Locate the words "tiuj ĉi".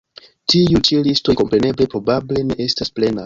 0.53-1.01